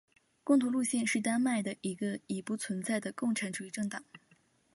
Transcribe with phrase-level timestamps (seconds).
[0.43, 4.03] 共同路线是丹麦的一个已不存在的共产主义政党。